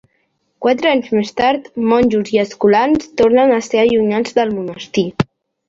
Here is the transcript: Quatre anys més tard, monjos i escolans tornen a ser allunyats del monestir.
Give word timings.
Quatre 0.65 0.87
anys 0.91 1.11
més 1.17 1.31
tard, 1.41 1.67
monjos 1.91 2.33
i 2.37 2.41
escolans 2.45 3.13
tornen 3.23 3.55
a 3.59 3.63
ser 3.69 3.83
allunyats 3.85 4.39
del 4.41 4.59
monestir. 4.59 5.09